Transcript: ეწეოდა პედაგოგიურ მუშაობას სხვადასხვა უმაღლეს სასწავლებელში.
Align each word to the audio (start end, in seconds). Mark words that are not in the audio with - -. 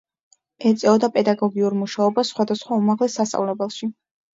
ეწეოდა 0.69 1.11
პედაგოგიურ 1.19 1.77
მუშაობას 1.85 2.35
სხვადასხვა 2.37 2.83
უმაღლეს 2.87 3.23
სასწავლებელში. 3.23 3.97